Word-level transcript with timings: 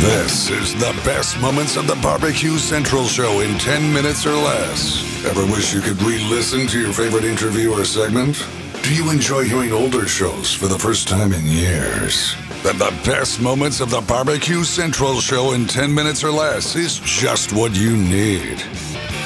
This 0.00 0.48
is 0.48 0.72
the 0.76 0.98
best 1.04 1.38
moments 1.42 1.76
of 1.76 1.86
the 1.86 1.94
Barbecue 1.96 2.56
Central 2.56 3.04
show 3.04 3.40
in 3.40 3.58
10 3.58 3.92
minutes 3.92 4.24
or 4.24 4.32
less. 4.32 5.04
Ever 5.26 5.44
wish 5.44 5.74
you 5.74 5.82
could 5.82 6.00
re 6.00 6.18
listen 6.24 6.66
to 6.68 6.80
your 6.80 6.94
favorite 6.94 7.24
interview 7.24 7.70
or 7.70 7.84
segment? 7.84 8.42
Do 8.82 8.94
you 8.94 9.10
enjoy 9.10 9.44
hearing 9.44 9.72
older 9.72 10.08
shows 10.08 10.54
for 10.54 10.68
the 10.68 10.78
first 10.78 11.06
time 11.06 11.34
in 11.34 11.44
years? 11.44 12.34
Then 12.62 12.78
the 12.78 12.98
best 13.04 13.42
moments 13.42 13.80
of 13.80 13.90
the 13.90 14.00
Barbecue 14.00 14.64
Central 14.64 15.20
show 15.20 15.52
in 15.52 15.66
10 15.66 15.94
minutes 15.94 16.24
or 16.24 16.30
less 16.30 16.76
is 16.76 16.98
just 17.00 17.52
what 17.52 17.76
you 17.76 17.94
need. 17.94 18.58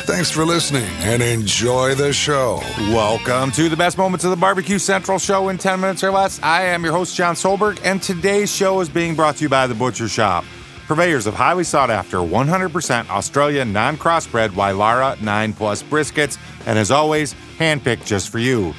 Thanks 0.06 0.30
for 0.30 0.45
listening 0.45 0.91
and 1.02 1.22
enjoy 1.22 1.95
the 1.95 2.12
show. 2.12 2.61
Welcome 2.91 3.52
to 3.52 3.68
the 3.68 3.77
best 3.77 3.96
moments 3.96 4.25
of 4.25 4.30
the 4.30 4.36
Barbecue 4.36 4.80
Central 4.80 5.20
show 5.20 5.50
in 5.50 5.56
10 5.56 5.80
minutes 5.80 6.02
or 6.02 6.11
less. 6.11 6.41
I 6.43 6.62
am 6.64 6.82
your 6.82 6.93
host, 6.93 7.14
John 7.14 7.36
Solberg, 7.36 7.80
and 7.84 8.02
today's 8.02 8.52
show 8.52 8.80
is 8.80 8.88
being 8.88 9.14
brought 9.14 9.36
to 9.36 9.45
you 9.45 9.48
by 9.48 9.68
The 9.68 9.75
Butcher 9.75 10.09
Shop, 10.09 10.45
purveyors 10.86 11.26
of 11.26 11.34
highly 11.34 11.64
sought 11.64 11.90
after 11.90 12.18
100% 12.18 13.08
Australian 13.11 13.72
non 13.72 13.96
crossbred 13.96 14.50
Wylarah 14.50 15.20
9 15.20 15.52
Plus 15.52 15.82
briskets, 15.82 16.38
and 16.66 16.79
as 16.79 16.90
always, 16.90 17.34
handpicked 17.58 18.06
just 18.06 18.30
for 18.30 18.38
you. 18.38 18.75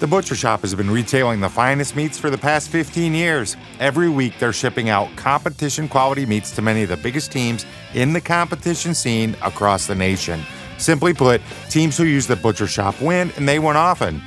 The 0.00 0.08
Butcher 0.08 0.34
Shop 0.34 0.60
has 0.60 0.74
been 0.74 0.90
retailing 0.90 1.40
the 1.40 1.48
finest 1.48 1.96
meats 1.96 2.18
for 2.18 2.28
the 2.28 2.36
past 2.36 2.68
15 2.68 3.14
years. 3.14 3.56
Every 3.78 4.08
week, 4.08 4.34
they're 4.38 4.52
shipping 4.52 4.88
out 4.88 5.08
competition 5.16 5.88
quality 5.88 6.26
meats 6.26 6.50
to 6.56 6.62
many 6.62 6.82
of 6.82 6.88
the 6.88 6.96
biggest 6.96 7.32
teams 7.32 7.64
in 7.94 8.12
the 8.12 8.20
competition 8.20 8.94
scene 8.94 9.36
across 9.42 9.86
the 9.86 9.94
nation. 9.94 10.42
Simply 10.78 11.14
put, 11.14 11.40
teams 11.70 11.96
who 11.96 12.04
use 12.04 12.26
the 12.26 12.36
Butcher 12.36 12.66
Shop 12.66 13.00
win, 13.00 13.32
and 13.36 13.48
they 13.48 13.58
win 13.58 13.76
often. 13.76 14.20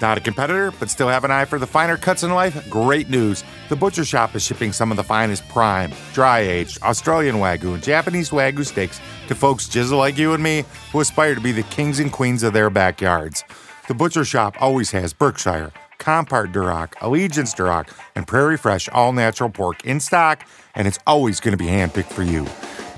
Not 0.00 0.16
a 0.16 0.20
competitor, 0.20 0.72
but 0.80 0.88
still 0.88 1.08
have 1.08 1.24
an 1.24 1.30
eye 1.30 1.44
for 1.44 1.58
the 1.58 1.66
finer 1.66 1.98
cuts 1.98 2.22
in 2.22 2.30
life? 2.30 2.68
Great 2.70 3.10
news. 3.10 3.44
The 3.68 3.76
Butcher 3.76 4.04
Shop 4.04 4.34
is 4.34 4.42
shipping 4.42 4.72
some 4.72 4.90
of 4.90 4.96
the 4.96 5.04
finest 5.04 5.46
prime, 5.48 5.92
dry 6.14 6.38
aged 6.38 6.82
Australian 6.82 7.36
Wagyu 7.36 7.74
and 7.74 7.82
Japanese 7.82 8.30
Wagyu 8.30 8.64
steaks 8.64 8.98
to 9.28 9.34
folks 9.34 9.68
just 9.68 9.92
like 9.92 10.16
you 10.16 10.32
and 10.32 10.42
me 10.42 10.64
who 10.90 11.00
aspire 11.00 11.34
to 11.34 11.40
be 11.40 11.52
the 11.52 11.64
kings 11.64 12.00
and 12.00 12.10
queens 12.10 12.42
of 12.42 12.54
their 12.54 12.70
backyards. 12.70 13.44
The 13.88 13.94
Butcher 13.94 14.24
Shop 14.24 14.56
always 14.58 14.90
has 14.92 15.12
Berkshire, 15.12 15.70
Compart 15.98 16.52
Duroc, 16.52 16.94
Allegiance 17.02 17.52
Duroc, 17.54 17.88
and 18.14 18.26
Prairie 18.26 18.56
Fresh 18.56 18.88
all 18.88 19.12
natural 19.12 19.50
pork 19.50 19.84
in 19.84 20.00
stock, 20.00 20.46
and 20.74 20.88
it's 20.88 20.98
always 21.06 21.40
going 21.40 21.52
to 21.52 21.62
be 21.62 21.68
handpicked 21.68 22.12
for 22.12 22.22
you. 22.22 22.46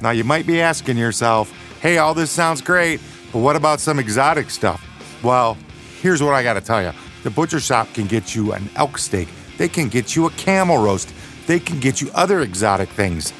Now, 0.01 0.11
you 0.11 0.23
might 0.23 0.47
be 0.47 0.61
asking 0.61 0.99
yourself, 0.99 1.51
hey, 1.81 1.99
all 1.99 2.15
this 2.15 2.31
sounds 2.31 2.61
great, 2.61 3.01
but 3.33 3.41
what 3.41 3.57
about 3.57 3.81
some 3.81 3.99
exotic 3.99 4.51
stuff? 4.51 4.87
Well, 5.25 5.57
here's 6.03 6.23
what 6.23 6.35
I 6.35 6.43
got 6.43 6.55
to 6.55 6.61
tell 6.61 6.83
you 6.83 6.93
the 7.23 7.31
Butcher 7.31 7.61
Shop 7.61 7.89
can 7.95 8.07
get 8.07 8.35
you 8.35 8.53
an 8.53 8.69
elk 8.77 8.99
steak, 8.99 9.29
they 9.57 9.69
can 9.69 9.89
get 9.89 10.17
you 10.17 10.27
a 10.27 10.31
camel 10.33 10.83
roast, 10.83 11.15
they 11.47 11.61
can 11.61 11.81
get 11.81 12.01
you 12.01 12.11
other 12.15 12.41
exotic 12.41 12.89
things. 12.89 13.33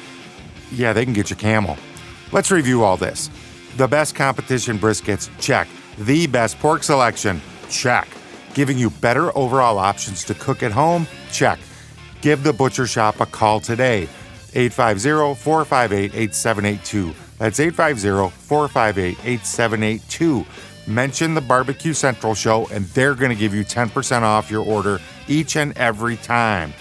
Yeah, 0.71 0.93
they 0.93 1.03
can 1.03 1.13
get 1.13 1.29
you 1.29 1.35
camel. 1.35 1.77
Let's 2.31 2.49
review 2.49 2.83
all 2.83 2.97
this. 2.97 3.29
The 3.77 3.87
best 3.87 4.15
competition 4.15 4.79
briskets, 4.79 5.29
check. 5.39 5.67
The 5.99 6.25
best 6.25 6.57
pork 6.59 6.83
selection, 6.83 7.41
check. 7.69 8.07
Giving 8.53 8.77
you 8.77 8.89
better 8.89 9.35
overall 9.37 9.77
options 9.77 10.23
to 10.25 10.33
cook 10.33 10.63
at 10.63 10.71
home, 10.71 11.05
check. 11.31 11.59
Give 12.21 12.41
the 12.43 12.53
Butcher 12.53 12.87
Shop 12.87 13.19
a 13.19 13.25
call 13.25 13.59
today. 13.59 14.07
850 14.55 15.41
458 15.41 16.13
8782. 16.15 17.13
That's 17.37 17.59
850 17.59 18.35
458 18.47 19.17
8782. 19.25 20.45
Mention 20.85 21.33
the 21.33 21.41
Barbecue 21.41 21.93
Central 21.93 22.35
show, 22.35 22.67
and 22.67 22.85
they're 22.87 23.15
going 23.15 23.29
to 23.29 23.37
give 23.37 23.53
you 23.53 23.63
10% 23.63 24.21
off 24.21 24.51
your 24.51 24.65
order 24.65 24.99
each 25.27 25.55
and 25.55 25.77
every 25.77 26.17
time. 26.17 26.73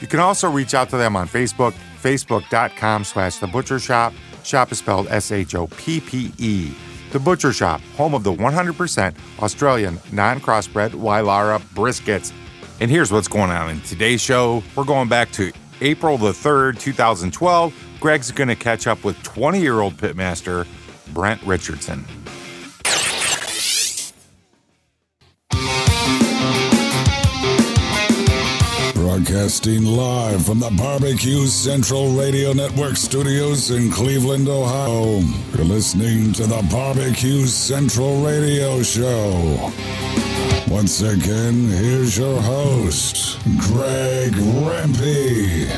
You 0.00 0.06
can 0.06 0.20
also 0.20 0.48
reach 0.50 0.74
out 0.74 0.90
to 0.90 0.96
them 0.96 1.16
on 1.16 1.26
Facebook, 1.26 1.74
facebook.com 2.00 3.04
slash 3.04 3.36
the 3.36 3.48
butcher 3.48 3.80
shop. 3.80 4.12
Shop 4.44 4.70
is 4.70 4.78
spelled 4.78 5.08
S 5.08 5.32
H 5.32 5.54
O 5.54 5.66
P 5.66 6.00
P 6.00 6.32
E. 6.38 6.72
The 7.10 7.18
Butcher 7.18 7.54
Shop, 7.54 7.80
home 7.96 8.14
of 8.14 8.22
the 8.22 8.32
100% 8.32 9.14
Australian 9.42 9.98
non 10.12 10.40
crossbred 10.40 10.90
Wylarah 10.90 11.60
briskets. 11.74 12.32
And 12.80 12.90
here's 12.90 13.10
what's 13.10 13.28
going 13.28 13.50
on 13.50 13.70
in 13.70 13.80
today's 13.80 14.20
show. 14.20 14.62
We're 14.76 14.84
going 14.84 15.08
back 15.08 15.32
to 15.32 15.50
April 15.80 16.18
the 16.18 16.32
3rd, 16.32 16.78
2012. 16.78 17.74
Greg's 17.98 18.30
going 18.30 18.48
to 18.48 18.54
catch 18.54 18.86
up 18.86 19.04
with 19.04 19.20
20 19.22 19.60
year 19.60 19.80
old 19.80 19.96
pitmaster 19.96 20.66
Brent 21.12 21.42
Richardson. 21.42 22.04
Broadcasting 29.18 29.84
live 29.84 30.46
from 30.46 30.60
the 30.60 30.70
Barbecue 30.70 31.46
Central 31.46 32.12
Radio 32.12 32.52
Network 32.52 32.96
studios 32.96 33.72
in 33.72 33.90
Cleveland, 33.90 34.48
Ohio. 34.48 35.18
You're 35.56 35.66
listening 35.66 36.32
to 36.34 36.46
the 36.46 36.64
Barbecue 36.70 37.44
Central 37.46 38.24
Radio 38.24 38.80
Show. 38.80 39.72
Once 40.68 41.00
again, 41.02 41.66
here's 41.66 42.16
your 42.16 42.40
host, 42.40 43.40
Greg 43.58 44.34
Rempe. 44.34 45.68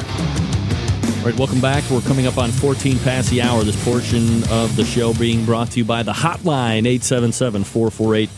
All 1.20 1.24
right, 1.24 1.38
welcome 1.38 1.62
back. 1.62 1.82
We're 1.90 2.02
coming 2.02 2.26
up 2.26 2.36
on 2.36 2.50
14 2.50 2.98
past 2.98 3.30
the 3.30 3.40
hour. 3.40 3.64
This 3.64 3.82
portion 3.82 4.44
of 4.50 4.76
the 4.76 4.84
show 4.84 5.14
being 5.14 5.46
brought 5.46 5.70
to 5.70 5.78
you 5.78 5.86
by 5.86 6.02
the 6.02 6.12
hotline 6.12 6.84
877 6.86 7.64
448 7.64 8.28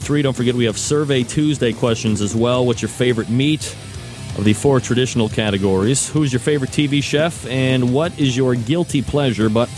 Three, 0.00 0.22
don't 0.22 0.34
forget 0.34 0.54
we 0.54 0.64
have 0.64 0.78
Survey 0.78 1.22
Tuesday 1.22 1.72
questions 1.72 2.20
as 2.20 2.34
well. 2.34 2.64
What's 2.64 2.82
your 2.82 2.88
favorite 2.88 3.28
meat 3.28 3.76
of 4.36 4.44
the 4.44 4.52
four 4.52 4.80
traditional 4.80 5.28
categories? 5.28 6.08
Who's 6.08 6.32
your 6.32 6.40
favorite 6.40 6.70
TV 6.70 7.02
chef? 7.02 7.46
And 7.46 7.92
what 7.92 8.18
is 8.18 8.36
your 8.36 8.54
guilty 8.54 9.02
pleasure? 9.02 9.48
But 9.48 9.68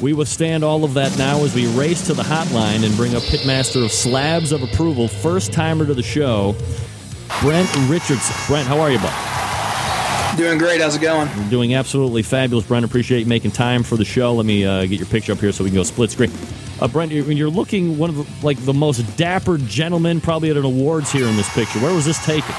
we 0.00 0.12
withstand 0.12 0.64
all 0.64 0.84
of 0.84 0.94
that 0.94 1.16
now 1.16 1.44
as 1.44 1.54
we 1.54 1.66
race 1.78 2.06
to 2.08 2.14
the 2.14 2.22
hotline 2.22 2.84
and 2.84 2.94
bring 2.96 3.14
up 3.14 3.22
Pitmaster 3.22 3.84
of 3.84 3.92
Slabs 3.92 4.50
of 4.50 4.62
Approval, 4.62 5.06
first 5.08 5.52
timer 5.52 5.86
to 5.86 5.94
the 5.94 6.02
show, 6.02 6.56
Brent 7.40 7.68
Richardson. 7.88 8.34
Brent, 8.48 8.66
how 8.66 8.80
are 8.80 8.90
you, 8.90 8.98
bud? 8.98 9.12
Doing 10.36 10.58
great. 10.58 10.80
How's 10.80 10.96
it 10.96 11.02
going? 11.02 11.28
Doing 11.50 11.74
absolutely 11.74 12.22
fabulous, 12.22 12.66
Brent. 12.66 12.84
Appreciate 12.84 13.20
you 13.20 13.26
making 13.26 13.50
time 13.50 13.82
for 13.82 13.96
the 13.96 14.04
show. 14.04 14.34
Let 14.34 14.46
me 14.46 14.64
uh, 14.64 14.86
get 14.86 14.98
your 14.98 15.06
picture 15.06 15.32
up 15.32 15.38
here 15.38 15.52
so 15.52 15.62
we 15.62 15.70
can 15.70 15.76
go 15.76 15.82
split 15.82 16.10
screen. 16.10 16.32
Uh, 16.82 16.88
Brent, 16.88 17.12
you're, 17.12 17.30
you're 17.30 17.48
looking 17.48 17.96
one 17.96 18.10
of 18.10 18.16
the, 18.16 18.44
like 18.44 18.58
the 18.64 18.74
most 18.74 19.02
dapper 19.16 19.56
gentlemen 19.56 20.20
probably 20.20 20.50
at 20.50 20.56
an 20.56 20.64
awards 20.64 21.12
here 21.12 21.28
in 21.28 21.36
this 21.36 21.48
picture. 21.54 21.78
Where 21.78 21.94
was 21.94 22.04
this 22.04 22.18
taken? 22.24 22.50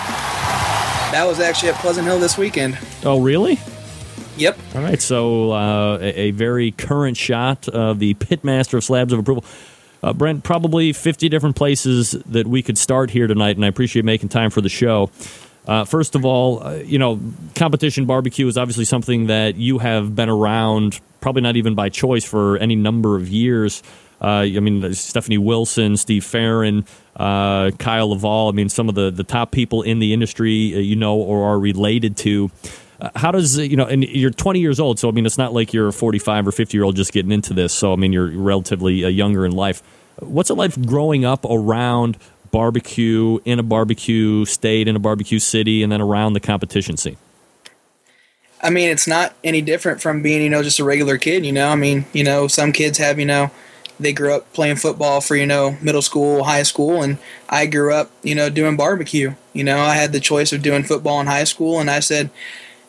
That 1.12 1.26
was 1.28 1.42
actually 1.42 1.70
at 1.70 1.76
Pleasant 1.76 2.08
Hill 2.08 2.20
this 2.20 2.38
weekend. 2.38 2.80
Oh, 3.04 3.20
really? 3.20 3.60
Yep. 4.38 4.58
All 4.76 4.82
right, 4.82 5.02
so 5.02 5.52
uh, 5.52 5.98
a, 6.00 6.22
a 6.22 6.32
very 6.32 6.72
current 6.72 7.18
shot 7.18 7.68
of 7.68 8.00
the 8.00 8.14
pitmaster 8.14 8.76
of 8.76 8.86
slabs 8.86 9.12
of 9.12 9.20
approval. 9.20 9.44
Uh, 10.02 10.14
Brent, 10.14 10.46
probably 10.46 10.94
50 10.94 11.28
different 11.28 11.58
places 11.58 12.12
that 12.12 12.48
we 12.48 12.62
could 12.64 12.78
start 12.78 13.10
here 13.10 13.28
tonight, 13.28 13.58
and 13.58 13.66
I 13.66 13.68
appreciate 13.68 14.06
making 14.06 14.30
time 14.30 14.52
for 14.52 14.62
the 14.62 14.70
show. 14.70 15.12
Uh, 15.68 15.84
first 15.84 16.16
of 16.16 16.24
all, 16.24 16.64
uh, 16.64 16.76
you 16.76 16.98
know, 16.98 17.20
competition 17.56 18.06
barbecue 18.06 18.48
is 18.48 18.58
obviously 18.58 18.86
something 18.86 19.28
that 19.28 19.58
you 19.58 19.80
have 19.80 20.16
been 20.16 20.30
around, 20.30 21.02
probably 21.20 21.42
not 21.42 21.58
even 21.58 21.76
by 21.76 21.90
choice, 21.90 22.24
for 22.24 22.58
any 22.58 22.76
number 22.76 23.18
of 23.18 23.28
years. 23.28 23.84
Uh, 24.24 24.48
I 24.56 24.60
mean, 24.60 24.94
Stephanie 24.94 25.38
Wilson, 25.38 25.98
Steve 25.98 26.24
Farron, 26.24 26.86
uh, 27.18 27.72
Kyle 27.72 28.10
Laval. 28.10 28.48
I 28.48 28.52
mean, 28.52 28.70
some 28.70 28.88
of 28.88 28.96
the, 28.96 29.12
the 29.12 29.24
top 29.24 29.52
people 29.52 29.82
in 29.82 30.00
the 30.00 30.14
industry, 30.14 30.74
uh, 30.76 30.80
you 30.80 30.96
know, 30.96 31.16
or 31.16 31.44
are 31.44 31.60
related 31.60 32.16
to. 32.18 32.50
Uh, 33.02 33.10
how 33.16 33.32
does 33.32 33.58
you 33.58 33.76
know? 33.76 33.86
And 33.86 34.04
you're 34.04 34.32
20 34.32 34.60
years 34.60 34.80
old, 34.80 34.98
so 34.98 35.10
I 35.10 35.12
mean, 35.12 35.26
it's 35.26 35.38
not 35.38 35.54
like 35.54 35.74
you're 35.74 35.90
a 35.90 35.94
45 35.94 36.48
or 36.48 36.52
50 36.52 36.78
year 36.78 36.86
old 36.86 36.96
just 36.96 37.12
getting 37.12 37.32
into 37.32 37.54
this. 37.54 37.74
So 37.74 37.92
I 37.92 37.98
mean, 37.98 38.14
you're 38.14 38.28
relatively 38.28 39.04
uh, 39.04 39.10
younger 39.10 39.46
in 39.46 39.52
life. 39.52 39.84
What's 40.20 40.50
it 40.50 40.54
like 40.54 40.80
growing 40.86 41.26
up 41.26 41.44
around 41.44 42.18
barbecue 42.52 43.40
in 43.44 43.60
a 43.60 43.64
barbecue 43.64 44.46
state, 44.46 44.88
in 44.88 44.96
a 44.96 45.00
barbecue 45.00 45.40
city, 45.40 45.84
and 45.84 45.92
then 45.92 46.00
around 46.00 46.34
the 46.34 46.40
competition 46.40 46.96
scene? 46.96 47.18
I 48.62 48.70
mean, 48.70 48.90
it's 48.90 49.08
not 49.08 49.34
any 49.44 49.62
different 49.62 50.02
from 50.02 50.22
being, 50.22 50.42
you 50.42 50.50
know, 50.50 50.64
just 50.64 50.80
a 50.80 50.86
regular 50.86 51.18
kid. 51.18 51.46
You 51.46 51.52
know, 51.52 51.68
I 51.68 51.76
mean, 51.76 52.06
you 52.14 52.24
know, 52.24 52.48
some 52.48 52.72
kids 52.72 52.98
have, 53.00 53.20
you 53.20 53.26
know, 53.26 53.52
they 54.04 54.14
grew 54.14 54.34
up 54.34 54.52
playing 54.54 54.78
football 54.78 55.22
for 55.22 55.36
you 55.36 55.46
know 55.46 55.78
middle 55.82 56.02
school, 56.02 56.44
high 56.44 56.64
school, 56.64 57.02
and 57.02 57.18
I 57.50 57.66
grew 57.66 57.94
up 57.94 58.12
you 58.24 58.36
know 58.36 58.50
doing 58.50 58.78
barbecue. 58.78 59.36
You 59.54 59.64
know, 59.64 59.80
I 59.80 59.96
had 59.96 60.12
the 60.12 60.20
choice 60.20 60.54
of 60.54 60.62
doing 60.62 60.84
football 60.84 61.20
in 61.22 61.28
high 61.28 61.44
school, 61.44 61.80
and 61.80 61.90
I 61.90 62.00
said, 62.00 62.30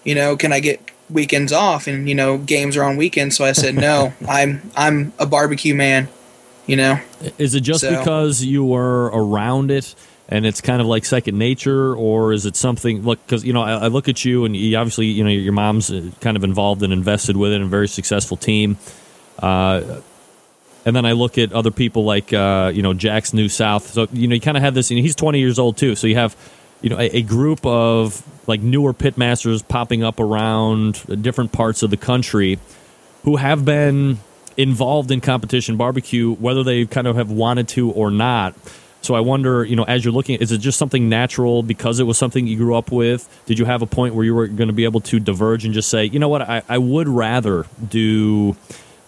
you 0.03 0.15
know, 0.15 0.37
can 0.37 0.53
I 0.53 0.61
get 0.61 0.81
weekends 1.11 1.53
off? 1.53 1.87
And 1.87 2.09
you 2.09 2.15
know, 2.15 2.39
games 2.39 2.77
are 2.77 2.85
on 2.85 2.97
weekends, 2.97 3.37
so 3.37 3.45
I 3.45 3.53
said 3.53 3.75
no. 3.75 4.13
I'm 4.29 4.71
I'm 4.77 5.13
a 5.19 5.27
barbecue 5.27 5.75
man. 5.75 6.09
You 6.67 6.77
know, 6.77 7.01
is 7.39 7.55
it 7.55 7.61
just 7.61 7.83
so, 7.83 7.91
because 7.91 8.43
you 8.43 8.65
were 8.65 9.07
around 9.07 9.71
it? 9.71 9.95
and 10.29 10.47
it's 10.47 10.61
kind 10.61 10.81
of 10.81 10.87
like 10.87 11.05
second 11.05 11.39
nature, 11.39 11.95
or 11.95 12.33
is 12.33 12.47
it 12.47 12.57
something? 12.57 13.03
Look, 13.03 13.25
because 13.27 13.45
you 13.45 13.53
know, 13.53 13.63
I, 13.63 13.73
I, 13.75 13.87
look 13.89 14.09
at 14.09 14.25
you, 14.25 14.45
and 14.45 14.57
you 14.57 14.77
obviously, 14.77 15.07
you 15.07 15.23
know, 15.23 15.31
your 15.31 15.53
mom's 15.53 15.91
uh, 15.91 16.11
kind 16.21 16.37
of 16.37 16.45
involved 16.45 16.83
and 16.83 16.93
invested 16.93 17.37
with 17.37 17.53
it, 17.53 17.57
and 17.57 17.65
a 17.65 17.69
very 17.69 17.89
successful 17.89 18.37
team. 18.37 18.79
Uh, 19.39 20.01
and 20.85 20.95
then 20.95 21.05
I 21.05 21.13
look 21.13 21.39
at 21.39 21.53
other 21.53 21.71
people 21.71 22.05
like 22.05 22.33
uh, 22.33 22.73
you 22.75 22.83
know 22.83 22.95
Jack's 22.95 23.33
New 23.33 23.49
South. 23.49 23.91
So 23.91 24.09
you 24.13 24.29
know 24.29 24.35
you 24.35 24.41
kind 24.41 24.57
of 24.57 24.63
have 24.63 24.75
this. 24.75 24.91
You 24.91 24.97
know, 24.97 25.03
he's 25.03 25.17
20 25.17 25.39
years 25.39 25.59
old 25.59 25.77
too. 25.77 25.95
So 25.95 26.07
you 26.07 26.17
have 26.17 26.37
you 26.85 26.91
know, 26.91 26.99
a, 26.99 27.17
a 27.17 27.23
group 27.23 27.65
of 27.65 28.23
like 28.47 28.61
newer 28.61 28.93
pitmasters 28.93 29.67
popping 29.67 30.05
up 30.05 30.21
around 30.21 31.03
different 31.23 31.51
parts 31.51 31.83
of 31.83 31.89
the 31.89 31.97
country 31.97 32.59
who 33.25 33.37
have 33.37 33.65
been 33.65 34.19
involved 34.59 35.11
in 35.11 35.23
competition 35.23 35.79
barbecue, 35.79 36.35
whether 36.35 36.63
they 36.63 36.85
kind 36.85 37.07
of 37.07 37.17
have 37.17 37.31
wanted 37.31 37.69
to 37.69 37.91
or 37.91 38.11
not. 38.11 38.55
So 39.01 39.15
I 39.15 39.21
wonder, 39.21 39.65
you 39.65 39.77
know, 39.77 39.85
as 39.85 40.05
you're 40.05 40.13
looking, 40.13 40.39
is 40.41 40.53
it 40.53 40.59
just 40.59 40.79
something 40.79 41.09
natural 41.09 41.63
because 41.63 42.01
it 42.01 42.05
was 42.05 42.19
something 42.19 42.47
you 42.47 42.57
grew 42.57 42.75
up 42.75 42.93
with? 42.93 43.29
Did 43.47 43.59
you 43.59 43.65
have 43.65 43.81
a 43.81 43.87
point 43.87 44.15
where 44.15 44.25
you 44.25 44.35
were 44.35 44.47
going 44.47 44.69
to 44.69 44.75
be 44.75 44.85
able 44.85 45.01
to 45.03 45.19
diverge 45.19 45.65
and 45.65 45.73
just 45.73 45.89
say, 45.89 46.05
you 46.05 46.19
know 46.19 46.29
what, 46.29 46.43
I, 46.43 46.63
I 46.69 46.77
would 46.79 47.09
rather 47.09 47.67
do 47.87 48.57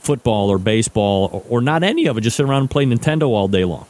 football 0.07 0.49
or 0.49 0.59
baseball 0.59 1.29
or, 1.33 1.59
or 1.59 1.61
not 1.61 1.83
any 1.83 2.07
of 2.07 2.17
it, 2.17 2.23
just 2.23 2.37
sit 2.37 2.47
around 2.47 2.63
and 2.63 2.71
play 2.71 2.87
Nintendo 2.87 3.29
all 3.29 3.49
day 3.49 3.65
long? 3.65 3.87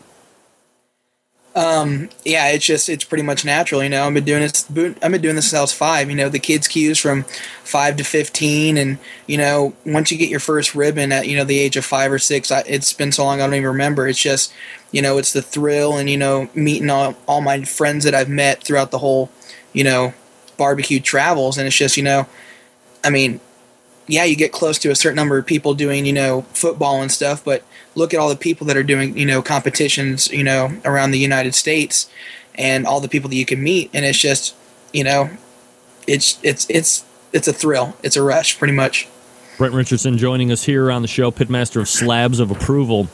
Um, 1.56 2.10
yeah, 2.22 2.48
it's 2.48 2.66
just 2.66 2.90
it's 2.90 3.04
pretty 3.04 3.24
much 3.24 3.42
natural, 3.42 3.82
you 3.82 3.88
know. 3.88 4.06
I've 4.06 4.12
been 4.12 4.24
doing 4.24 4.42
this. 4.42 4.66
I've 4.68 5.10
been 5.10 5.22
doing 5.22 5.36
this 5.36 5.48
since 5.48 5.54
I 5.54 5.62
was 5.62 5.72
five. 5.72 6.10
You 6.10 6.16
know, 6.16 6.28
the 6.28 6.38
kids' 6.38 6.68
cues 6.68 6.98
from 6.98 7.22
five 7.64 7.96
to 7.96 8.04
fifteen, 8.04 8.76
and 8.76 8.98
you 9.26 9.38
know, 9.38 9.74
once 9.86 10.12
you 10.12 10.18
get 10.18 10.28
your 10.28 10.38
first 10.38 10.74
ribbon 10.74 11.12
at 11.12 11.26
you 11.26 11.34
know 11.34 11.44
the 11.44 11.58
age 11.58 11.78
of 11.78 11.86
five 11.86 12.12
or 12.12 12.18
six, 12.18 12.52
I, 12.52 12.60
it's 12.66 12.92
been 12.92 13.10
so 13.10 13.24
long 13.24 13.40
I 13.40 13.46
don't 13.46 13.54
even 13.54 13.68
remember. 13.68 14.06
It's 14.06 14.18
just 14.18 14.52
you 14.92 15.00
know, 15.00 15.16
it's 15.16 15.32
the 15.32 15.40
thrill 15.40 15.96
and 15.96 16.10
you 16.10 16.18
know 16.18 16.50
meeting 16.54 16.90
all 16.90 17.16
all 17.26 17.40
my 17.40 17.64
friends 17.64 18.04
that 18.04 18.14
I've 18.14 18.28
met 18.28 18.62
throughout 18.62 18.90
the 18.90 18.98
whole 18.98 19.30
you 19.72 19.82
know 19.82 20.12
barbecue 20.58 21.00
travels, 21.00 21.56
and 21.56 21.66
it's 21.66 21.76
just 21.76 21.96
you 21.96 22.02
know, 22.02 22.26
I 23.02 23.08
mean, 23.08 23.40
yeah, 24.06 24.24
you 24.24 24.36
get 24.36 24.52
close 24.52 24.78
to 24.78 24.90
a 24.90 24.94
certain 24.94 25.16
number 25.16 25.38
of 25.38 25.46
people 25.46 25.74
doing 25.74 26.06
you 26.06 26.12
know 26.12 26.42
football 26.52 27.02
and 27.02 27.10
stuff, 27.10 27.44
but 27.44 27.62
look 27.96 28.12
at 28.14 28.20
all 28.20 28.28
the 28.28 28.36
people 28.36 28.66
that 28.68 28.76
are 28.76 28.84
doing, 28.84 29.16
you 29.18 29.26
know, 29.26 29.42
competitions, 29.42 30.30
you 30.30 30.44
know, 30.44 30.76
around 30.84 31.10
the 31.10 31.18
United 31.18 31.54
States 31.54 32.08
and 32.54 32.86
all 32.86 33.00
the 33.00 33.08
people 33.08 33.28
that 33.30 33.36
you 33.36 33.46
can 33.46 33.62
meet. 33.62 33.90
And 33.92 34.04
it's 34.04 34.18
just, 34.18 34.54
you 34.92 35.02
know, 35.02 35.30
it's, 36.06 36.38
it's, 36.42 36.68
it's, 36.70 37.04
it's 37.32 37.48
a 37.48 37.52
thrill. 37.52 37.96
It's 38.02 38.16
a 38.16 38.22
rush 38.22 38.58
pretty 38.58 38.74
much. 38.74 39.08
Brent 39.58 39.74
Richardson 39.74 40.18
joining 40.18 40.52
us 40.52 40.64
here 40.64 40.92
on 40.92 41.02
the 41.02 41.08
show, 41.08 41.30
pitmaster 41.30 41.80
of 41.80 41.88
Slabs 41.88 42.38
of 42.38 42.50
Approval. 42.50 43.08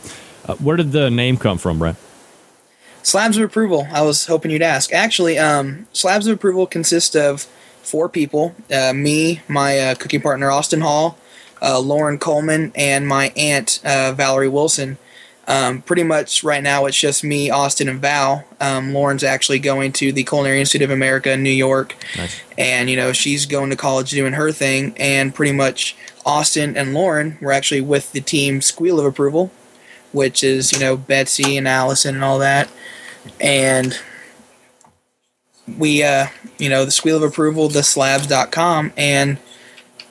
Uh, 0.45 0.57
where 0.57 0.77
did 0.77 0.91
the 0.91 1.09
name 1.09 1.37
come 1.37 1.57
from, 1.57 1.79
Brent? 1.79 1.97
Slabs 3.05 3.37
of 3.37 3.45
Approval. 3.45 3.87
I 3.93 4.03
was 4.03 4.27
hoping 4.27 4.51
you'd 4.51 4.63
ask. 4.63 4.93
Actually, 4.93 5.39
um, 5.39 5.87
Slabs 5.93 6.27
of 6.27 6.35
Approval 6.37 6.67
consist 6.67 7.15
of 7.15 7.47
four 7.83 8.09
people: 8.09 8.55
uh, 8.73 8.93
me, 8.95 9.41
my 9.49 9.79
uh, 9.79 9.95
cooking 9.95 10.21
partner 10.21 10.51
Austin 10.51 10.81
Hall, 10.81 11.19
uh, 11.63 11.79
Lauren 11.79 12.19
Coleman 12.19 12.73
and 12.75 13.07
my 13.07 13.33
aunt 13.37 13.81
uh, 13.85 14.13
Valerie 14.13 14.49
Wilson. 14.49 14.99
Um, 15.49 15.83
pretty 15.83 16.05
much 16.05 16.45
right 16.45 16.63
now 16.63 16.87
it's 16.87 16.99
just 16.99 17.25
me, 17.25 17.51
Austin, 17.51 17.89
and 17.89 18.01
Val. 18.01 18.45
Um, 18.61 18.93
Lauren's 18.93 19.25
actually 19.25 19.59
going 19.59 19.93
to 19.95 20.13
the 20.13 20.23
Culinary 20.23 20.61
Institute 20.61 20.85
of 20.85 20.91
America 20.91 21.33
in 21.33 21.43
New 21.43 21.51
York, 21.51 21.97
nice. 22.17 22.41
and 22.57 22.89
you 22.89 22.97
know 22.97 23.13
she's 23.13 23.47
going 23.47 23.71
to 23.71 23.77
college 23.77 24.11
doing 24.11 24.35
her 24.35 24.53
thing. 24.53 24.95
And 24.97 25.35
pretty 25.35 25.53
much 25.53 25.97
Austin 26.25 26.77
and 26.77 26.95
Lauren 26.95 27.39
were 27.41 27.53
actually 27.53 27.81
with 27.81 28.13
the 28.13 28.21
team 28.21 28.61
Squeal 28.61 29.01
of 29.01 29.07
Approval, 29.07 29.51
which 30.13 30.45
is 30.45 30.73
you 30.73 30.79
know 30.79 30.97
Betsy 30.97 31.57
and 31.57 31.67
Allison 31.67 32.15
and 32.15 32.25
all 32.25 32.39
that, 32.39 32.71
and 33.41 33.99
we 35.79 36.03
uh, 36.03 36.27
you 36.59 36.69
know 36.69 36.85
the 36.85 36.91
Squeal 36.91 37.17
of 37.17 37.23
Approval, 37.23 37.69
the 37.69 37.83
Slabs.com, 37.83 38.93
and 38.97 39.39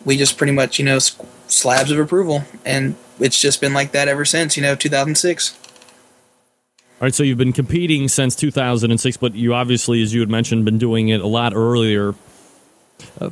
we 0.05 0.17
just 0.17 0.37
pretty 0.37 0.53
much 0.53 0.79
you 0.79 0.85
know 0.85 0.99
slabs 1.47 1.91
of 1.91 1.99
approval, 1.99 2.43
and 2.65 2.95
it's 3.19 3.39
just 3.39 3.61
been 3.61 3.73
like 3.73 3.91
that 3.91 4.07
ever 4.07 4.25
since. 4.25 4.55
You 4.55 4.63
know, 4.63 4.75
2006. 4.75 5.57
All 7.01 7.05
right, 7.05 7.15
so 7.15 7.23
you've 7.23 7.37
been 7.37 7.53
competing 7.53 8.07
since 8.07 8.35
2006, 8.35 9.17
but 9.17 9.33
you 9.33 9.55
obviously, 9.55 10.03
as 10.03 10.13
you 10.13 10.19
had 10.19 10.29
mentioned, 10.29 10.65
been 10.65 10.77
doing 10.77 11.09
it 11.09 11.19
a 11.19 11.27
lot 11.27 11.53
earlier. 11.55 12.13
Uh, 13.19 13.31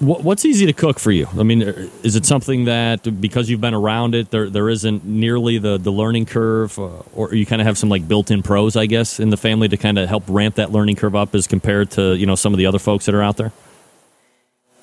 what's 0.00 0.44
easy 0.44 0.66
to 0.66 0.72
cook 0.72 0.98
for 0.98 1.12
you? 1.12 1.28
I 1.38 1.42
mean, 1.42 1.62
is 2.02 2.16
it 2.16 2.26
something 2.26 2.64
that 2.64 3.20
because 3.20 3.48
you've 3.48 3.60
been 3.60 3.74
around 3.74 4.14
it, 4.14 4.30
there 4.30 4.50
there 4.50 4.68
isn't 4.68 5.04
nearly 5.04 5.58
the 5.58 5.78
the 5.78 5.92
learning 5.92 6.26
curve, 6.26 6.78
uh, 6.78 6.88
or 7.14 7.34
you 7.34 7.46
kind 7.46 7.60
of 7.62 7.66
have 7.66 7.78
some 7.78 7.88
like 7.88 8.06
built-in 8.08 8.42
pros, 8.42 8.76
I 8.76 8.86
guess, 8.86 9.20
in 9.20 9.30
the 9.30 9.36
family 9.36 9.68
to 9.68 9.76
kind 9.76 9.98
of 9.98 10.08
help 10.08 10.24
ramp 10.28 10.56
that 10.56 10.72
learning 10.72 10.96
curve 10.96 11.14
up 11.14 11.34
as 11.34 11.46
compared 11.46 11.90
to 11.92 12.16
you 12.16 12.26
know 12.26 12.34
some 12.34 12.52
of 12.52 12.58
the 12.58 12.66
other 12.66 12.78
folks 12.78 13.06
that 13.06 13.14
are 13.14 13.22
out 13.22 13.36
there? 13.36 13.52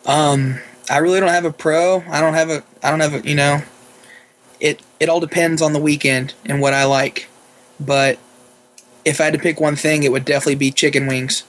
Um, 0.06 0.60
I 0.90 0.98
really 0.98 1.20
don't 1.20 1.30
have 1.30 1.46
a 1.46 1.52
pro. 1.52 2.04
I 2.10 2.22
don't 2.22 2.34
have 2.34 2.50
a 2.50 2.64
I 2.82 2.90
don't 2.90 3.02
have 3.02 3.14
a 3.14 3.28
you 3.28 3.36
know 3.36 3.62
it 4.60 4.82
it 5.00 5.10
all 5.10 5.20
depends 5.20 5.62
on 5.62 5.74
the 5.74 5.80
weekend 5.80 6.34
and 6.46 6.62
what 6.62 6.74
I 6.74 6.86
like. 6.86 7.28
But 7.80 8.20
if 9.06 9.22
I 9.22 9.26
had 9.26 9.34
to 9.34 9.40
pick 9.40 9.60
one 9.60 9.76
thing, 9.76 10.04
it 10.04 10.12
would 10.12 10.26
definitely 10.26 10.56
be 10.56 10.72
chicken 10.72 11.08
wings. 11.08 11.44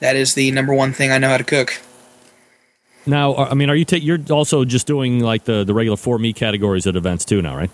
That 0.00 0.16
is 0.16 0.34
the 0.34 0.50
number 0.52 0.72
one 0.72 0.92
thing 0.92 1.10
I 1.10 1.18
know 1.18 1.28
how 1.28 1.36
to 1.36 1.44
cook. 1.44 1.80
Now, 3.08 3.34
I 3.36 3.54
mean, 3.54 3.70
are 3.70 3.74
you 3.74 3.84
ta- 3.84 3.96
you're 3.96 4.20
also 4.30 4.64
just 4.64 4.86
doing 4.86 5.20
like 5.20 5.44
the 5.44 5.64
the 5.64 5.74
regular 5.74 5.96
four 5.96 6.18
meat 6.18 6.36
categories 6.36 6.86
at 6.86 6.94
events 6.94 7.24
too 7.24 7.42
now, 7.42 7.56
right? 7.56 7.70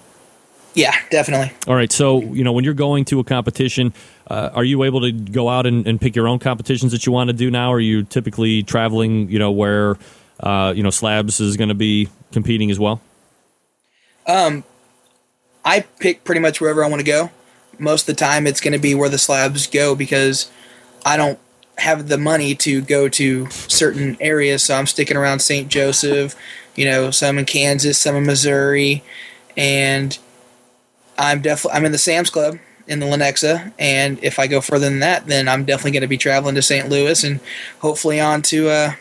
Yeah, 0.75 0.95
definitely. 1.11 1.53
All 1.69 1.75
right. 1.75 1.93
So, 1.93 2.21
you 2.21 2.43
know, 2.43 2.53
when 2.53 2.65
you're 2.65 2.75
going 2.75 3.05
to 3.07 3.21
a 3.21 3.25
competition, 3.25 3.93
uh, 4.29 4.51
are 4.55 4.65
you 4.65 4.83
able 4.83 5.03
to 5.03 5.13
go 5.13 5.49
out 5.49 5.67
and, 5.67 5.87
and, 5.87 6.01
pick 6.01 6.17
your 6.17 6.27
own 6.27 6.41
competitions 6.41 6.91
that 6.91 7.07
you 7.07 7.13
want 7.13 7.29
to 7.29 7.33
do 7.33 7.49
now? 7.49 7.71
Or 7.71 7.77
are 7.77 7.81
you 7.81 8.03
typically 8.03 8.65
traveling, 8.65 9.29
you 9.29 9.39
know, 9.39 9.53
where 9.53 9.97
uh, 10.41 10.73
you 10.75 10.83
know, 10.83 10.91
Slabs 10.91 11.41
is 11.41 11.57
going 11.57 11.69
to 11.69 11.75
be 11.75 12.09
competing 12.33 12.71
as 12.71 12.79
well? 12.79 13.01
Um, 14.27 14.65
I 15.65 15.81
pick 16.01 16.25
pretty 16.25 16.41
much 16.41 16.61
wherever 16.61 16.85
I 16.85 16.89
want 16.89 17.01
to 17.01 17.07
go. 17.07 17.31
Most 17.79 18.09
of 18.09 18.17
the 18.17 18.19
time, 18.19 18.47
it's 18.47 18.61
going 18.61 18.73
to 18.73 18.79
be 18.79 18.95
where 18.95 19.09
the 19.09 19.19
slabs 19.19 19.67
go 19.67 19.95
because 19.95 20.51
I 21.05 21.17
don't 21.17 21.39
have 21.79 22.09
the 22.09 22.19
money 22.19 22.55
to 22.55 22.81
go 22.83 23.09
to 23.09 23.51
certain 23.51 24.17
areas. 24.21 24.63
So 24.63 24.77
I'm 24.77 24.87
sticking 24.87 25.17
around 25.17 25.41
St. 25.41 25.69
Joseph, 25.69 26.35
you 26.77 26.85
know, 26.85 27.11
some 27.11 27.39
in 27.39 27.45
Kansas, 27.45 27.99
some 27.99 28.17
in 28.17 28.27
Missouri, 28.27 29.03
and 29.57 30.19
I'm 31.19 31.43
definitely 31.43 31.79
I'm 31.79 31.85
in 31.85 31.93
the 31.93 31.99
Sam's 31.99 32.31
Club 32.31 32.59
in 32.87 33.01
the 33.01 33.07
Lenexa, 33.07 33.73
and 33.79 34.23
if 34.23 34.39
I 34.39 34.47
go 34.47 34.61
further 34.61 34.89
than 34.89 35.01
that, 35.01 35.27
then 35.27 35.49
I'm 35.49 35.65
definitely 35.65 35.93
going 35.93 36.03
to 36.03 36.07
be 36.07 36.19
traveling 36.19 36.55
to 36.55 36.63
St. 36.63 36.89
Louis 36.89 37.25
and 37.25 37.41
hopefully 37.81 38.21
on 38.21 38.43
to 38.43 38.69
uh, 38.69 38.93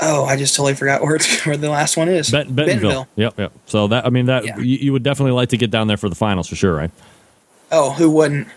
Oh, 0.00 0.24
I 0.24 0.36
just 0.36 0.56
totally 0.56 0.74
forgot 0.74 1.02
where, 1.02 1.18
where 1.44 1.56
the 1.56 1.70
last 1.70 1.96
one 1.96 2.08
is. 2.08 2.30
Bentonville. 2.30 2.66
Bentonville. 2.66 3.08
Yep, 3.16 3.38
yep. 3.38 3.52
So 3.66 3.88
that 3.88 4.06
I 4.06 4.10
mean 4.10 4.26
that 4.26 4.44
yeah. 4.44 4.58
you, 4.58 4.78
you, 4.78 4.92
would 4.92 5.02
definitely 5.02 5.32
like 5.32 5.50
to 5.50 5.56
get 5.56 5.70
down 5.70 5.86
there 5.86 5.96
for 5.96 6.08
the 6.08 6.14
finals 6.14 6.48
for 6.48 6.56
sure, 6.56 6.74
right? 6.74 6.90
Oh, 7.70 7.90
who 7.90 8.10
wouldn't? 8.10 8.48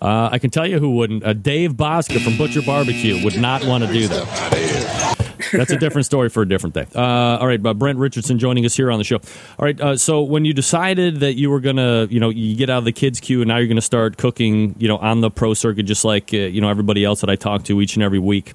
Uh, 0.00 0.28
I 0.32 0.38
can 0.38 0.50
tell 0.50 0.66
you 0.66 0.78
who 0.78 0.96
wouldn't. 0.96 1.24
Uh, 1.24 1.32
Dave 1.32 1.72
Bouska 1.72 2.22
from 2.22 2.36
Butcher 2.36 2.62
Barbecue 2.62 3.22
would 3.24 3.40
not 3.40 3.64
want 3.64 3.84
to 3.84 3.92
do 3.92 4.08
that. 4.08 5.14
That's 5.52 5.72
a 5.72 5.76
different 5.76 6.06
story 6.06 6.28
for 6.28 6.42
a 6.42 6.48
different 6.48 6.74
day. 6.74 6.86
Uh, 6.94 7.38
all 7.38 7.46
right, 7.46 7.62
but 7.62 7.78
Brent 7.78 7.98
Richardson 7.98 8.38
joining 8.38 8.64
us 8.64 8.76
here 8.76 8.90
on 8.90 8.98
the 8.98 9.04
show. 9.04 9.16
All 9.16 9.64
right, 9.64 9.80
uh, 9.80 9.96
so 9.96 10.22
when 10.22 10.44
you 10.44 10.52
decided 10.52 11.20
that 11.20 11.34
you 11.34 11.50
were 11.50 11.60
gonna, 11.60 12.06
you 12.10 12.18
know, 12.18 12.28
you 12.28 12.56
get 12.56 12.70
out 12.70 12.78
of 12.78 12.84
the 12.84 12.92
kids' 12.92 13.20
queue 13.20 13.40
and 13.40 13.48
now 13.48 13.58
you're 13.58 13.68
gonna 13.68 13.80
start 13.80 14.16
cooking, 14.16 14.74
you 14.78 14.88
know, 14.88 14.96
on 14.98 15.20
the 15.20 15.30
pro 15.30 15.54
circuit, 15.54 15.84
just 15.84 16.04
like 16.04 16.32
uh, 16.32 16.38
you 16.38 16.60
know 16.60 16.68
everybody 16.68 17.04
else 17.04 17.20
that 17.20 17.30
I 17.30 17.36
talk 17.36 17.64
to 17.64 17.80
each 17.80 17.94
and 17.94 18.02
every 18.02 18.18
week 18.18 18.54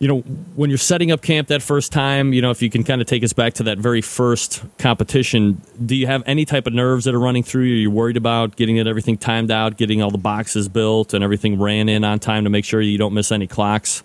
you 0.00 0.08
know, 0.08 0.20
when 0.56 0.70
you're 0.70 0.78
setting 0.78 1.12
up 1.12 1.20
camp 1.20 1.48
that 1.48 1.60
first 1.60 1.92
time, 1.92 2.32
you 2.32 2.40
know, 2.40 2.50
if 2.50 2.62
you 2.62 2.70
can 2.70 2.82
kind 2.82 3.02
of 3.02 3.06
take 3.06 3.22
us 3.22 3.34
back 3.34 3.52
to 3.52 3.62
that 3.64 3.76
very 3.76 4.00
first 4.00 4.64
competition, 4.78 5.60
do 5.84 5.94
you 5.94 6.06
have 6.06 6.22
any 6.24 6.46
type 6.46 6.66
of 6.66 6.72
nerves 6.72 7.04
that 7.04 7.14
are 7.14 7.20
running 7.20 7.42
through 7.42 7.64
you? 7.64 7.74
Are 7.74 7.80
you 7.80 7.90
worried 7.90 8.16
about 8.16 8.56
getting 8.56 8.78
it 8.78 8.86
everything 8.86 9.18
timed 9.18 9.50
out, 9.50 9.76
getting 9.76 10.00
all 10.00 10.10
the 10.10 10.16
boxes 10.16 10.70
built 10.70 11.12
and 11.12 11.22
everything 11.22 11.60
ran 11.60 11.90
in 11.90 12.02
on 12.02 12.18
time 12.18 12.44
to 12.44 12.50
make 12.50 12.64
sure 12.64 12.80
you 12.80 12.96
don't 12.96 13.12
miss 13.12 13.30
any 13.30 13.46
clocks? 13.46 14.02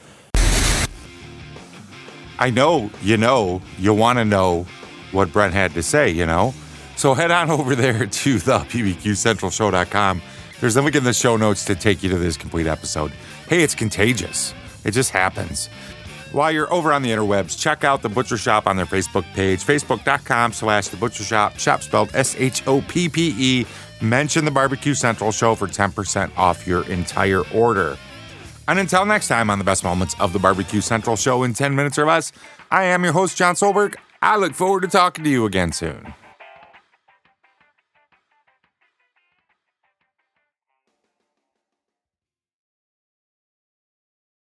I 2.40 2.50
know 2.50 2.92
you 3.02 3.16
know 3.16 3.62
you 3.80 3.94
want 3.94 4.20
to 4.20 4.26
know 4.26 4.68
what 5.14 5.32
Brent 5.32 5.54
had 5.54 5.74
to 5.76 5.82
say, 5.82 6.10
you 6.10 6.26
know. 6.26 6.54
So 6.98 7.14
head 7.14 7.32
on 7.32 7.50
over 7.50 7.74
there 7.74 8.06
to 8.06 8.40
the 8.40 8.60
bbqcentralshow.com. 8.60 10.22
There's 10.60 10.76
a 10.76 10.82
link 10.82 10.96
in 10.98 11.06
the 11.06 11.14
show 11.14 11.38
notes 11.38 11.64
to 11.66 11.76
take 11.76 12.04
you 12.04 12.10
to 12.10 12.18
this 12.18 12.36
complete 12.36 12.68
episode. 12.68 13.14
Hey, 13.48 13.64
it's 13.64 13.76
contagious. 13.76 14.54
It 14.86 14.92
just 14.92 15.12
happens. 15.12 15.68
While 16.32 16.52
you're 16.52 16.72
over 16.74 16.94
on 16.94 17.02
the 17.02 17.12
interwebs, 17.12 17.58
check 17.58 17.84
out 17.84 18.02
the 18.02 18.10
Butcher 18.10 18.38
Shop 18.38 18.68
on 18.68 18.76
their 18.76 18.86
Facebook 18.86 19.24
page, 19.34 19.64
facebook.com 19.64 20.54
slash 20.54 20.90
the 20.90 20.98
Butcher 20.98 21.24
Shop, 21.24 21.58
shop 21.58 21.82
spelled 21.82 22.12
S 22.14 22.36
H 22.38 22.66
O 22.68 22.82
P 22.82 23.10
P 23.10 23.34
E. 23.38 23.66
Mention 24.02 24.44
the 24.46 24.52
Barbecue 24.52 24.94
Central 24.94 25.32
show 25.32 25.56
for 25.56 25.68
10% 25.68 26.38
off 26.38 26.68
your 26.68 26.86
entire 26.90 27.48
order. 27.54 27.98
And 28.68 28.80
until 28.80 29.06
next 29.06 29.28
time 29.28 29.50
on 29.50 29.60
the 29.60 29.64
best 29.64 29.84
moments 29.84 30.16
of 30.20 30.34
the 30.34 30.40
Barbecue 30.40 30.82
Central 30.82 31.16
show 31.16 31.44
in 31.44 31.54
10 31.54 31.76
minutes 31.76 31.98
or 31.98 32.06
less, 32.06 32.32
I 32.72 32.84
am 32.86 33.04
your 33.04 33.14
host, 33.14 33.38
John 33.38 33.56
Solberg. 33.56 33.96
I 34.22 34.38
look 34.38 34.54
forward 34.54 34.82
to 34.82 34.88
talking 34.88 35.24
to 35.24 35.30
you 35.30 35.46
again 35.46 35.72
soon. 35.72 36.14